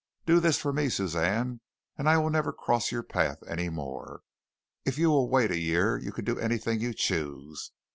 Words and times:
Do 0.25 0.39
this 0.39 0.57
for 0.57 0.73
me, 0.73 0.89
Suzanne, 0.89 1.61
and 1.95 2.09
I 2.09 2.17
will 2.17 2.31
never 2.31 2.51
cross 2.51 2.91
your 2.91 3.03
path 3.03 3.43
any 3.47 3.69
more. 3.69 4.21
If 4.83 4.97
you 4.97 5.11
will 5.11 5.29
wait 5.29 5.51
a 5.51 5.59
year 5.59 5.95
you 5.95 6.11
can 6.11 6.25
do 6.25 6.39
anything 6.39 6.79
you 6.79 6.91
choose. 6.91 7.71